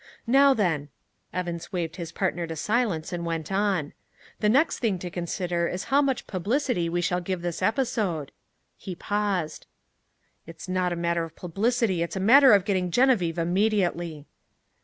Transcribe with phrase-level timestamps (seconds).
[0.25, 0.89] Now, then,"
[1.31, 3.93] Evans waved his partner to silence and went on:
[4.39, 8.31] "the next thing to consider is how much publicity we shall give this episode."
[8.75, 9.67] He paused.
[10.47, 14.25] "It's not a matter of publicity; it's a matter of getting Geneviève immediately."